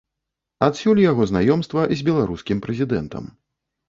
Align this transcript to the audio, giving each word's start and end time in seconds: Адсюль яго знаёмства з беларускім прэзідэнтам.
Адсюль 0.67 1.01
яго 1.11 1.27
знаёмства 1.31 1.83
з 1.99 2.07
беларускім 2.07 2.63
прэзідэнтам. 2.65 3.29